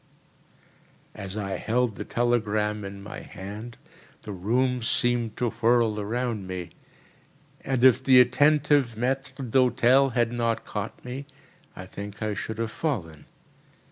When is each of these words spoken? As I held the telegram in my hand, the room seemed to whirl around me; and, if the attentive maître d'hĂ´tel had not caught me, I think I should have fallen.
As 1.13 1.37
I 1.37 1.57
held 1.57 1.95
the 1.95 2.03
telegram 2.03 2.83
in 2.83 3.03
my 3.03 3.19
hand, 3.19 3.77
the 4.23 4.31
room 4.31 4.81
seemed 4.81 5.37
to 5.37 5.51
whirl 5.51 5.99
around 5.99 6.47
me; 6.47 6.71
and, 7.63 7.83
if 7.83 8.03
the 8.03 8.19
attentive 8.19 8.95
maître 8.97 9.47
d'hĂ´tel 9.51 10.13
had 10.13 10.31
not 10.31 10.65
caught 10.65 11.05
me, 11.05 11.27
I 11.75 11.85
think 11.85 12.23
I 12.23 12.33
should 12.33 12.57
have 12.57 12.71
fallen. 12.71 13.27